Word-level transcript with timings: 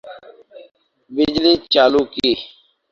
بجلی 1.15 1.53
چالو 1.73 2.01
کی 2.13 2.29